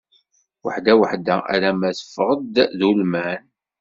Weḥda 0.63 0.93
weḥda, 0.99 1.37
alma 1.53 1.89
teffeɣ-d 1.97 2.55
d 2.77 2.79
ulman. 2.89 3.43